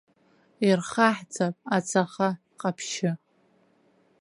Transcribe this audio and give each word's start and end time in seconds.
Ирхаҳҵап 0.67 1.55
ацаха 1.75 2.29
ҟаԥшьы. 2.59 3.11